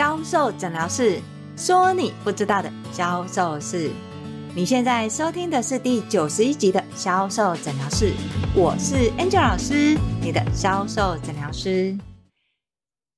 [0.00, 1.20] 销售诊疗室，
[1.58, 3.90] 说你不知道的销售事。
[4.56, 8.14] 你现在收听的是第九十一集的销售诊疗室，
[8.56, 11.98] 我是 Angel 老师，你的销售诊疗师。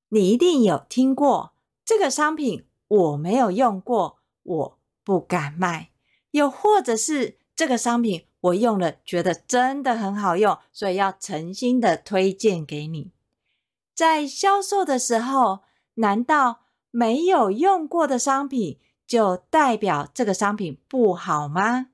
[0.09, 1.53] 你一定有听过
[1.85, 5.91] 这个商品，我没有用过，我不敢卖；
[6.31, 13.13] 又或者是这个商品我用了，觉得真的很好用，所以要诚心的推荐给你。
[13.95, 15.61] 在销售的时候，
[15.93, 16.62] 难道
[16.95, 21.87] 没有用过的商品就代表这个商品不好吗？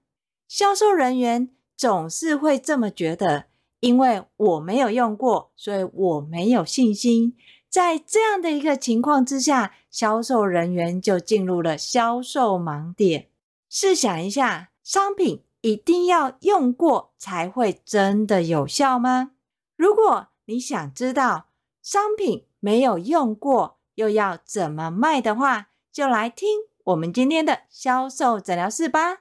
[0.46, 3.46] 销售人员总是会这么觉得，
[3.80, 7.38] 因为我没有用过，所以我没有信心。
[7.70, 13.30] 在这样的一个情况之下，销售人员就进入了销售盲点。
[13.70, 19.32] 试想一下，商品一定要用过才会真的有效吗？
[19.78, 21.48] 如果你想知道，
[21.82, 26.48] 商品没有用过，又要怎么卖的话，就来听
[26.86, 29.18] 我们今天的销售诊疗室吧。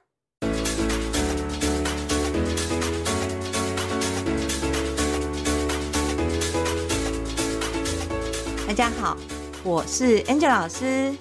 [8.65, 9.17] 大家好，
[9.65, 11.13] 我是 Angel 老师。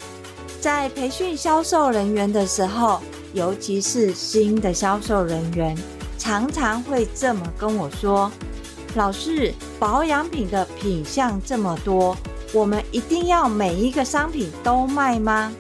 [0.61, 3.03] 在培训销售人员的时候，
[3.33, 5.77] 尤其是新的销售人员，
[6.17, 8.31] 常常会这么跟我说。
[8.95, 12.17] 老师，保养品的品相这么多，
[12.53, 15.53] 我们一定要每一个商品都卖吗？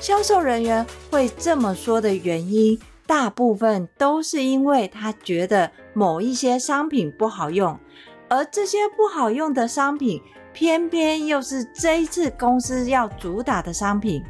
[0.00, 7.78] 销售人员会这么说的原因，大部分都是因为他觉得某一些商品不好用，
[8.28, 10.20] 而这些不好用的商品，
[10.52, 14.22] 偏偏又是这一次公司要主打的商品。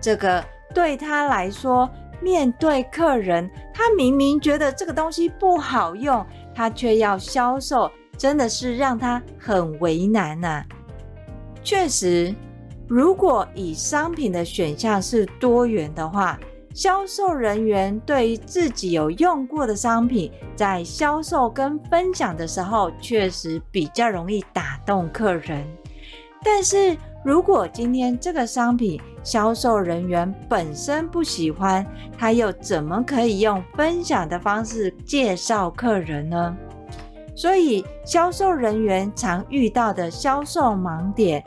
[0.00, 1.90] 这个对他来说，
[2.20, 6.24] 面对客人，他明明觉得这个东西不好用。
[6.54, 10.66] 他却要销售，真的是让他很为难呐、啊。
[11.62, 12.34] 确实，
[12.88, 16.38] 如果以商品的选项是多元的话，
[16.72, 25.66] 销售人员对于自己有用过的商品，在销售跟分享的时候，确实比较容易打动客人。
[26.44, 31.84] 但是如果今天这个商品销售人员本身不喜欢，
[32.16, 36.56] 他又怎么可以用分享的方式介绍客人呢？
[37.36, 41.44] 所以销售人员常遇到的销售盲点，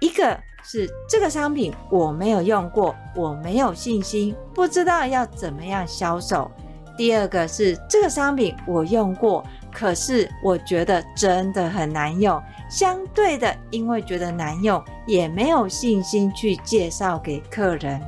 [0.00, 6.50] 一个是这个商品我没有用过，我没有信心，不知道要怎么样销售；
[6.94, 9.42] 第二个是这个商品我用过，
[9.72, 12.40] 可是我觉得真的很难用。
[12.68, 17.98] 相对的，因为觉得难用，也没有信心去介绍给客人。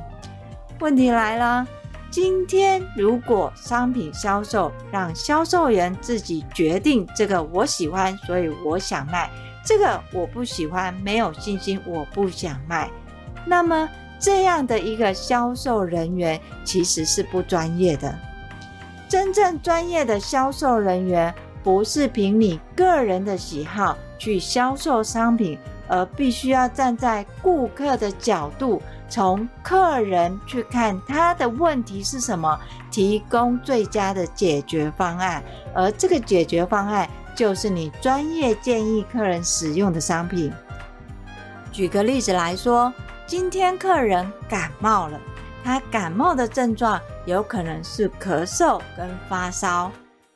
[0.79, 1.65] 问题来了，
[2.19, 9.29] 今天如果商品销售让销售员自己决定，这个我喜欢，所以我想卖；
[9.63, 12.89] 这个我不喜欢，没有信心，我不想卖。
[13.45, 18.17] 那么这样的一个销售人员其实是不专业的。
[19.07, 23.95] 真正专业的销售人员，不是凭你个人的喜好。
[24.17, 25.55] 去销售商品，
[25.87, 32.59] 而必须要站在顾客的角度，从客人去看他的问题是什么，
[32.91, 35.43] 提供最佳的解决方案。
[35.73, 40.51] 而这个解决方案就是你专业建议客人使用的商品。
[41.71, 42.91] 举个例子来说，
[43.25, 45.19] 今天客人感冒了，
[45.63, 49.91] 他感冒的症状有可能是咳嗽跟发烧。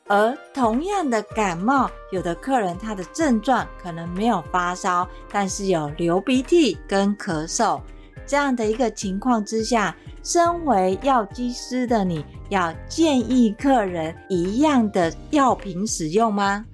[0.08, 7.80] 而同样的感冒，有的客人他的症状可能没有发烧，但是有流鼻涕跟咳嗽
[8.26, 16.64] 这样的一个情况之下，身为药剂师的你要建议客人一样的药品使用吗？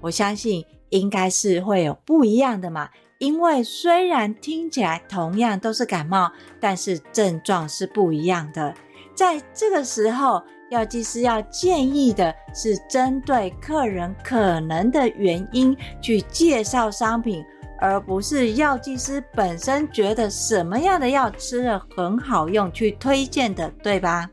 [0.00, 6.30] 我相信应该是会有不一样的嘛，因为虽然听起来同样都是感冒，
[6.60, 8.74] 但是症状是不一样的，
[9.14, 10.42] 在这个时候。
[10.70, 17.42] 药剂师要建议的是针对客人可能的原因去介绍商品，
[17.78, 24.28] 而不是药剂师本身觉得什么样的药吃了很好用去推荐的，对吧？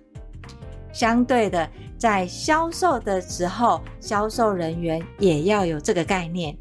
[0.92, 6.58] 相对的，在销售的时候，销售人员也要有这个概念。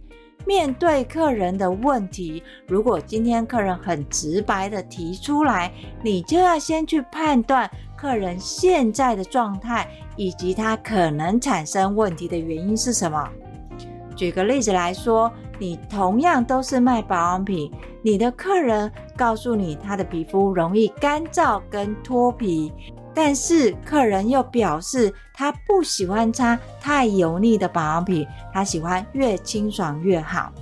[0.46, 5.72] 面对客人的问题，如果今天客人很直白的提出来，
[6.02, 7.70] 你就要先去判断。
[7.96, 13.26] 客人现在的状态以及他可能产生问题的原因是什么？
[14.14, 15.32] 举个例子来说，
[15.64, 17.72] 你同样都是卖保养品，
[18.02, 22.70] 你的客人告诉你他的皮肤容易干燥跟脱皮，
[23.14, 30.52] 但是客人又表示他不喜欢擦太油腻的保养品，他喜欢越清爽越好。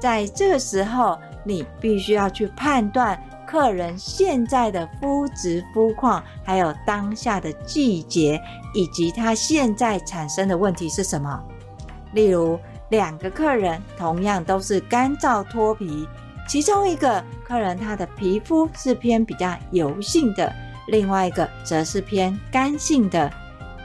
[0.00, 8.40] 在这个时候，你必须要去判断客人现在的肤质、肤况，还有当下的季节，
[8.72, 11.44] 以及他现在产生的问题是什么。
[12.12, 12.58] 例如，
[12.90, 16.08] 两个客人同样都是干燥脱皮，
[16.46, 20.52] 其中一个客人他的皮肤是偏比较油性的，
[20.88, 23.30] 另外一个则是偏干性的。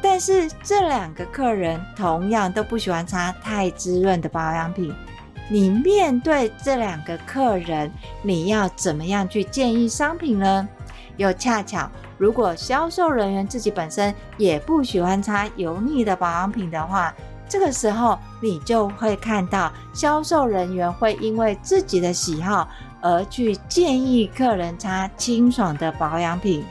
[0.03, 4.93] 但是这两个客人同样都不喜欢擦太滋润的保养品。
[5.49, 10.67] 你面对这两个客人，你要怎么样去建议商品呢？
[11.17, 17.13] 又恰巧，如果销售人员自己本身也不喜欢擦油腻的保养品的话，
[17.51, 22.65] 这个时候你就会看到销售人员会因为自己的喜好
[23.01, 26.63] 而去建议客人擦清爽的保养品。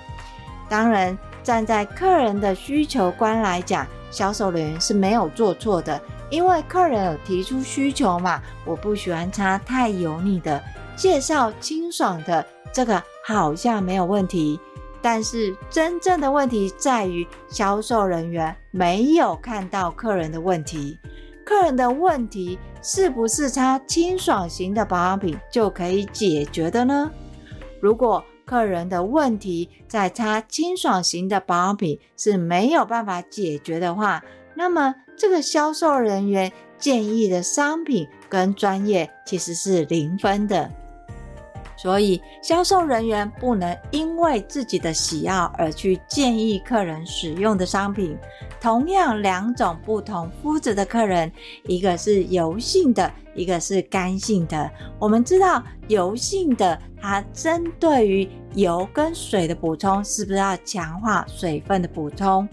[0.71, 6.01] 当然，站在客人的需求观来讲，销售人员是没有做错的。
[6.31, 10.63] 因为客人有提出需求嘛，我不喜欢擦太油腻的，
[10.97, 14.59] 介绍清爽的，这个好像没有问题。
[15.03, 20.99] 但是真正的问题在于销售人员没有看到客人的问题。
[21.45, 27.11] 客人的问题是不是擦清爽型的保养品就可以解决的呢？
[27.81, 34.23] 如果客人的问题在擦清爽型的保养品是没有办法解决的话，
[34.55, 40.71] 那么，这个销售人员建议的商品跟专业其实是零分的，
[41.81, 48.19] 所以销售人员不能因为自己的喜好而去建议客人使用的商品。
[48.61, 51.33] 同样，两种不同肤质的客人，
[51.65, 54.71] 一个是油性的，一个是干性的。
[54.99, 62.47] 我们知道，油性的它针对于油跟水的补充，是不是要强化水分的补充？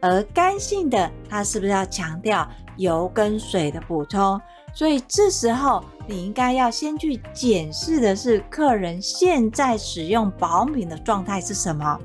[0.00, 4.40] 而干性的，它是不是要强调油跟水的补充？
[4.74, 11.98] 所以这时候你应该要先去检视的是客人现在使用保养品的状态是什么。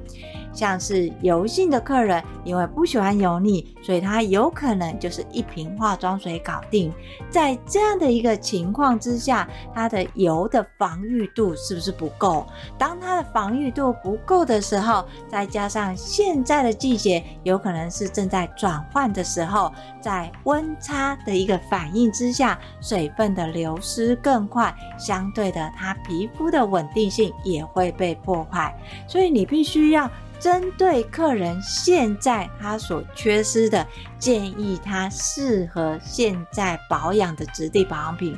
[0.58, 6.92] 像是油性的客人，因为不喜欢油腻，所以他有可能就是一瓶化妆水搞定。
[7.30, 12.48] 在这样的一个情况之下，他的油的防御度是不是不够？
[12.76, 19.72] 当他的防御度不够的时候，再加上现在的季节有可能是正在转换的时候，
[20.02, 28.76] 在温差的一个反应之下，水分的流失更快，相对的，他皮肤的稳定性也会被破坏。
[29.08, 30.10] 所以你必须要。
[30.40, 33.86] 针对客人现在他所缺失的，
[34.20, 38.38] 建议他适合现在保养的质地保养品。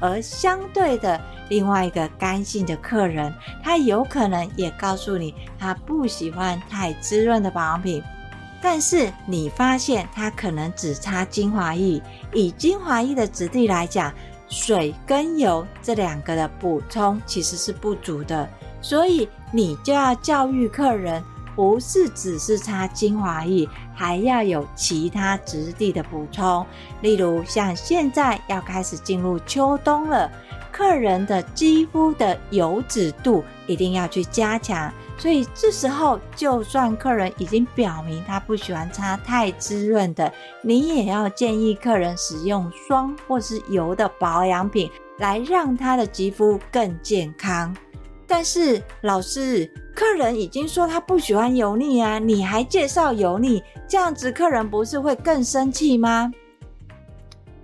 [0.00, 8.02] 而相对的，另外一个干性的客人，他有可能也告诉你，他不喜欢太滋润的保养品。
[8.62, 12.02] 但是你发现他可能只擦精华液，
[12.32, 14.12] 以精华液的质地来讲，
[14.48, 18.48] 水跟油这两个的补充其实是不足的，
[18.80, 21.22] 所以你就要教育客人。
[21.60, 26.66] 不是只是擦精华液，还要有其他质地的补充。
[27.02, 30.32] 例如，像现在要开始进入秋冬了，
[30.72, 34.90] 客人的肌肤的油脂度一定要去加强。
[35.18, 47.76] 所以这时候，就算客人已经表明他不喜欢擦太滋润的，你也要建议客人使用霜或是油的保养品，来让他的肌肤更健康。
[48.30, 56.32] 但是老师，客人已经说他不喜欢油腻啊，你还介绍油腻，这样子客人不是会更生气吗？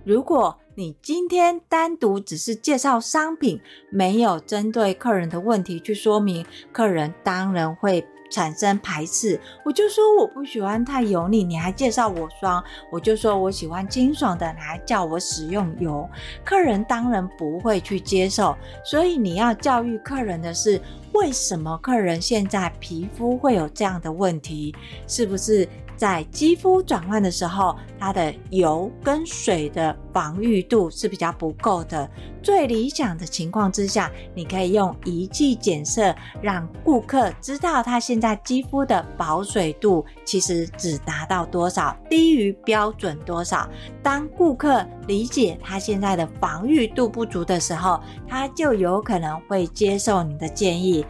[0.03, 8.05] 如果你今天单独只是介绍商品，没有针对客人的问题去说明，客人当然会。
[8.29, 16.07] 产生排斥，我就说我不喜欢太油腻，你还介绍我霜；我就说我喜欢清爽的，你还叫我使用油，
[16.43, 18.55] 客人当然不会去接受。
[18.83, 20.81] 所以你要教育客人的是，
[21.13, 24.75] 为什么客人现在皮肤会有这样的问题？
[25.07, 25.67] 是不是？
[25.97, 32.09] 在肌肤转换的时候，它的油跟水的防御度是比较不够的。
[32.43, 43.67] 最理想的情况之下，你可以用仪器检测，让顾客知道他现在肌肤的保水度其实只达到多少，低于标准多少。
[44.01, 51.05] 当顾客理解他现在的防御度不足的时候，他就有可能会接受你的建议。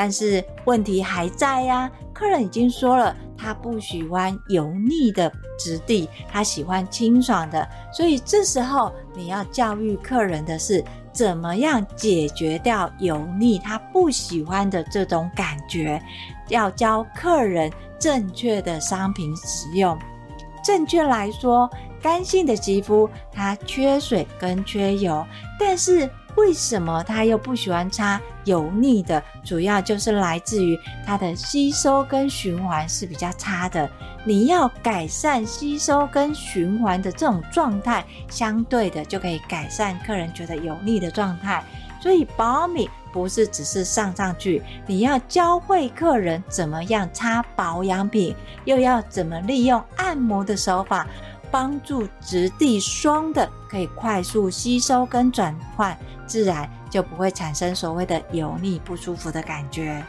[0.00, 5.28] 但是问题还在呀，客人已经说了，他不喜欢油腻的
[5.58, 7.68] 质地，他喜欢清爽的。
[7.92, 16.00] 所以这时候你要教育客人的是，怎么样解决掉油腻他不喜欢的这种感觉，
[16.46, 19.98] 要教客人正确的商品使用。
[20.62, 21.68] 正确来说，
[22.00, 25.26] 干性的肌肤它缺水跟缺油，
[25.58, 26.08] 但是。
[26.38, 29.22] 为什么他又不喜欢擦油腻的？
[29.44, 33.90] 主要就是来自于它的吸收跟循环是比较差的。
[34.24, 41.62] 你要改善吸收跟循环的这种状态，相对的就可以改善客人觉得油腻的状态。
[42.00, 51.06] 所以保养品不是只是上上去，你要教会客人怎么样擦保养品，又要怎么利用按摩的手法。
[51.50, 60.04] 帮助质地霜的可以快速吸收跟转换，自然就不会产生所谓的油腻不舒服的感觉。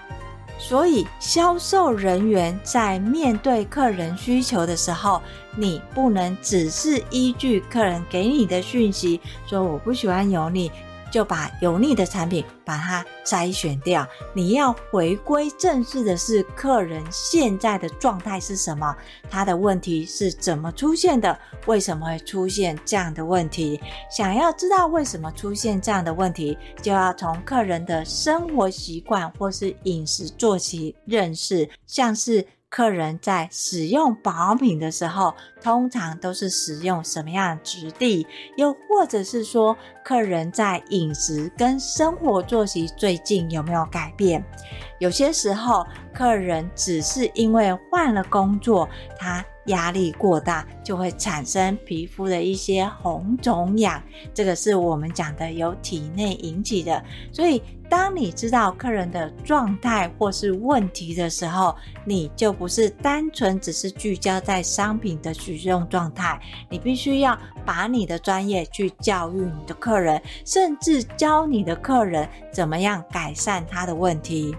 [0.58, 5.22] 所以销售人员在面对客人需求的时候，
[5.56, 10.70] 你不能只是依据客人给你的讯息说我不喜欢油腻。
[11.12, 14.08] 就把油腻的产品把它筛选掉。
[14.34, 18.96] 你要回归正视的是客人现在的状态是什么？
[19.30, 21.38] 他的问题是怎么出现的？
[21.66, 23.80] 为什么会出现这样的问题？
[24.10, 32.46] 想要知道为什么出现这样的问题，就要从客人的生活习惯或是饮食作息认识，像是。
[32.70, 38.28] 客人在使用保养品的时候，通常都是使用什么样的质地？
[38.58, 44.44] 又或者是说，客人在饮食跟生活作息最近有没有改变？
[45.00, 45.84] 有些时候，
[46.14, 54.00] 客人只是因为换了工作，他压力过大，就会产生皮肤的一些红肿痒，
[54.34, 57.04] 这个是我们讲的由体内引起的。
[57.32, 57.60] 所以，
[57.90, 74.56] 当你知道客人的状态或是问题的时候，你就不是单纯只是聚焦在商品的使用状态，你必须要把你的专业去教育你的客人，甚至教你的客人怎么样改善他的问题。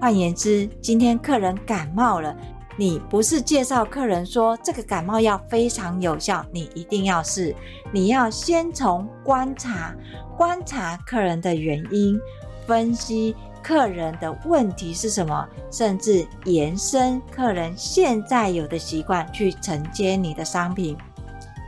[0.00, 2.36] 换言之，今天客人感冒了。
[2.76, 7.54] 你不是介绍客人说这个感冒药非常有效，你一定要试。
[7.92, 9.94] 你要先从观察，
[10.36, 12.18] 观察客人的原因，
[12.66, 20.96] 分析客人的问题是什么，甚至延伸客人现在有的习惯去承接你的商品。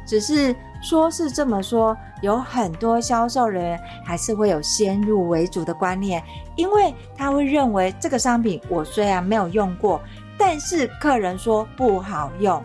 [0.09, 6.23] 只是说是这么说，有很多销售人员还是会有先入为主的观念，
[6.57, 10.01] 因为他会认为这个商品我虽然没有用过。
[10.39, 12.63] 但是客人说不好用，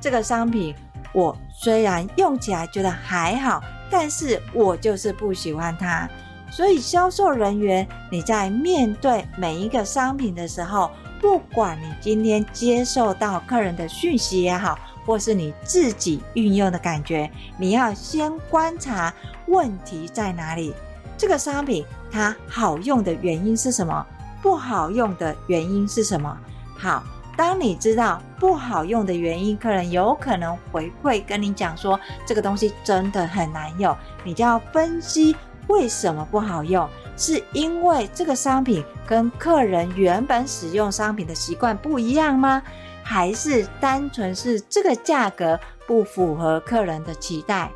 [0.00, 0.74] 这个商品
[1.12, 6.08] 我虽然用起来觉得还好，但是我就是不喜欢它。
[6.50, 10.90] 所以销售人员，你在面对每一个商品的时候，
[11.20, 17.28] 不管你今天接受到客人的讯息也好，或是你自己运用的感觉，
[17.58, 19.12] 你要先观察
[19.46, 20.72] 问题在哪里。
[21.16, 24.06] 这个商品它好用的原因是什么？
[24.42, 26.38] 不好用的原因是什么？
[26.76, 27.02] 好。
[27.36, 35.34] 当你知道不好用的原因，客人有可能回馈跟你讲说这个东西真的很难用，你就要分析
[35.68, 42.62] 为什么不好用，是因为这个商品跟客人原本使用商品的习惯不一样吗？
[43.02, 47.70] 还是单纯是这个价格不符合客人的期待？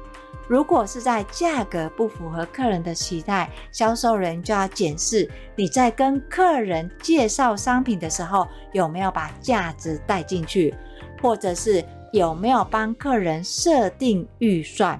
[0.48, 10.74] 如果是在价格不符合客人的期待，销售人就要检视你在跟客人介绍商品的时候有没有把价值带进去，
[11.20, 14.98] 或者是有没有帮客人设定预算。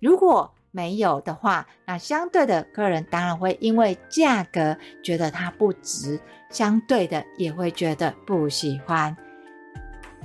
[0.00, 6.18] 如果没有的话，那相对的客人当然会因为价格觉得它不值，
[6.48, 9.16] 相对的也会觉得不喜欢。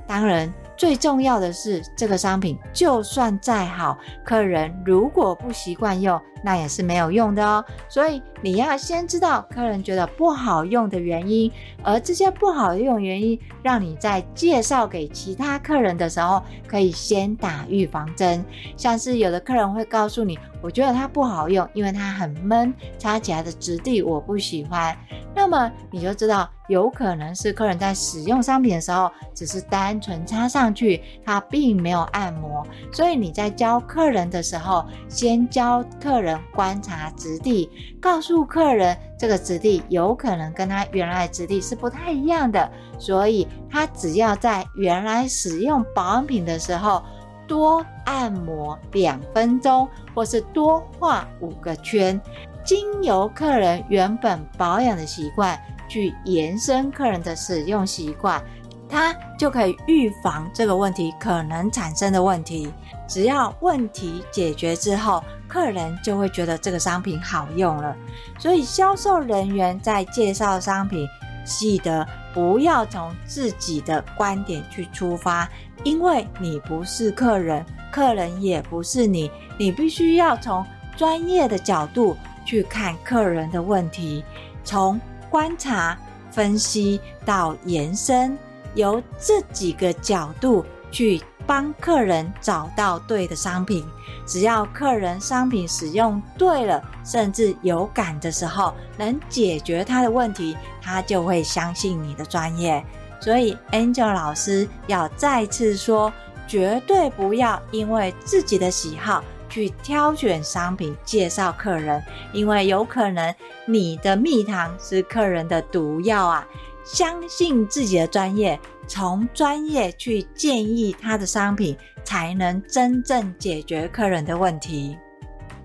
[0.07, 0.51] 当然。
[0.77, 7.63] 最重要的是，这个商品就算再好，客人如果不习惯用，那也是没有用的哦。
[7.87, 18.45] 所以你要先知道客人觉得不好用的原因，而这些不好用原因，让你在介绍给其他客人的时候，可以先打预防针。
[18.77, 24.95] 像是有的客人会告诉你，我觉得它不好用，因为它很闷，擦起来的质地我不喜欢。
[25.33, 26.47] 那么你就知道。
[26.67, 32.65] 有可能是客人在使用商品的时候，只是单纯擦上去，它并没有按摩。
[32.91, 37.69] 所以你在教客人的时候，先教客人观察质地，
[38.01, 42.69] 告诉住客人这个质地有可能跟他原来质地是不太一样的。
[42.99, 47.01] 所以他只要在原来使用保养品的时候
[47.47, 52.19] 多按摩两分钟，或是多画五个圈，
[52.61, 55.57] 经由客人原本保养的习惯。
[55.87, 58.43] 去延伸客人的使用习惯，
[58.89, 62.73] 他就可以预防这个问题可能产生的问题。
[63.07, 65.23] 只要问题解决之后，
[65.55, 67.95] 客人就会觉得这个商品好用了。
[68.37, 71.07] 所以销售人员在介绍商品，
[71.45, 75.49] 记得不要从自己的观点去出发，
[75.85, 80.65] 因为你不是客人，客人也不是你，你必须要从
[80.97, 82.17] 专业的角度。
[82.47, 84.23] 去看客人的问题，
[84.63, 85.97] 从观察、
[86.29, 88.37] 分析到延伸，
[88.75, 93.83] 由这几个角度去帮客人找到对的商品。
[94.25, 102.83] 只要客人商品使用对了，甚至有感的时候，能解决他的问题，他就会相信你的专业。
[103.19, 106.11] 所以，Angel 老师要再次说，
[106.47, 112.03] 绝对不要因为自己的喜好去挑选商品介绍客人，
[112.33, 113.33] 因为有可能
[113.65, 116.47] 你的蜜糖是客人的毒药啊！
[116.83, 124.97] 相信自己的专业，从专业去建议他的商品，才能真正解决客人的问题。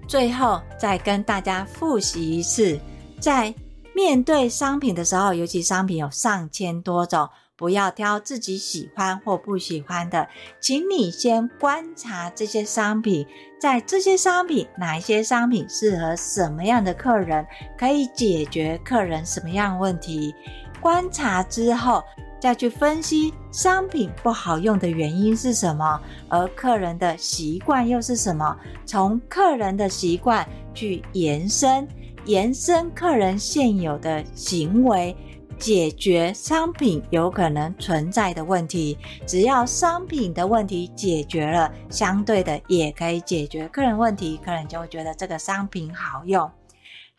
[0.08, 2.80] 最后，再跟大家复习一次，
[3.20, 3.54] 在
[3.94, 7.28] 面对商品的时候，尤其商品有上千多种。
[7.56, 10.26] 不要挑自己喜欢或不喜欢的，
[10.62, 13.26] 请你先观察这些商品，
[13.60, 17.46] 在这些商品哪一些商品适合什么样的客人，
[17.78, 20.34] 可以解决客人什么样问题。
[20.80, 22.02] 观察之后，
[22.40, 28.56] 再去分析商品不好用的原因是什么，而客人的习惯又是什么？
[28.86, 31.86] 从客人的习惯去延伸，
[32.24, 35.14] 延伸客人现有的行为。
[35.58, 46.50] 解决商品有可能存在的问题，只要商品的问题解决了，相对的也可以解决客人问题，客人就会觉得这个商品好用。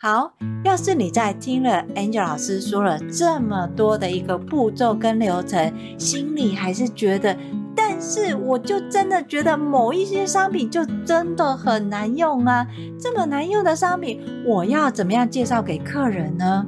[0.03, 7.37] 好，要是你在听了 Angel 老师说了这么多的一个步骤跟流程，心里还是觉得，
[7.75, 12.65] 但是我就真的觉得某一些商品就真的很难用啊，
[12.99, 16.65] 这么难用的商品，我要怎么样介绍给客人呢？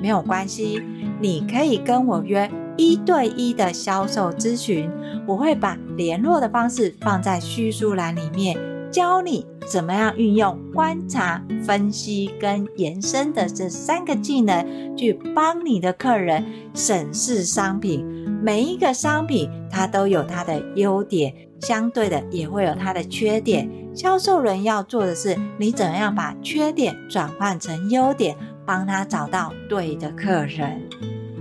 [0.00, 0.80] 没有关系，
[1.20, 4.88] 你可以跟我约一对一的销售咨询，
[5.26, 8.56] 我会把联络的方式放在叙述栏里面，
[8.92, 16.44] 教你怎么样运用观察、分析跟延伸的这三个技能，去帮你的客人
[16.74, 18.06] 审视商品。
[18.42, 23.68] 每一个商品它都有它的优点，相对的也会有它的缺点。
[23.94, 28.36] 销售人要做的是，你怎样把缺点转换成优点。
[28.64, 30.88] 帮他找到对的客人。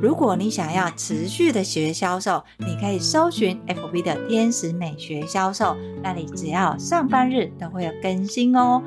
[0.02, 8.82] 如果你想要持续的学销售，你可以搜寻 FB 的天使美学销售，那里只要上班日都会有更新哦。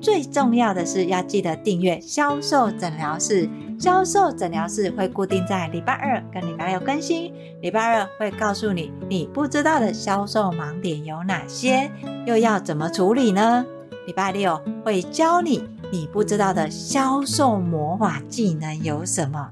[0.00, 7.34] 最重要的是要记得订阅销售诊疗室，销售诊疗室会固定在礼拜二跟礼拜六更新。
[7.60, 11.90] 礼拜二会告诉你你不知道的销售盲点有哪些，
[12.24, 13.66] 又要怎么处理呢？
[14.06, 19.50] 礼拜六会教你你不知道的销售魔法技能有什么。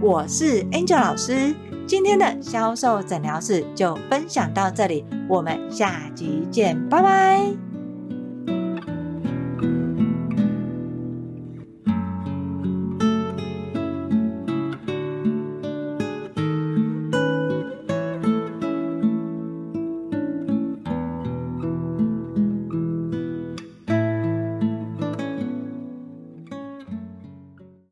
[0.00, 1.52] 我是 Angel 老师，
[1.84, 7.67] 今天的销售诊疗室就分享到这里，我们下集见，拜拜。